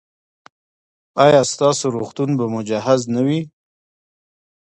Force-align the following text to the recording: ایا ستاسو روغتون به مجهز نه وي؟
ایا 1.25 1.41
ستاسو 1.53 1.85
روغتون 1.95 2.29
به 2.39 2.45
مجهز 2.55 3.01
نه 3.13 3.21
وي؟ 3.27 3.39